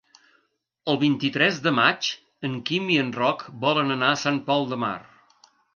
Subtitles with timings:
[0.93, 2.09] El vint-i-tres de maig
[2.49, 4.97] en Quim i en Roc volen anar a Sant Pol de Mar.